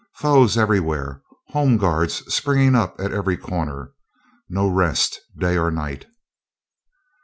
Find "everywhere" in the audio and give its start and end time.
0.57-1.21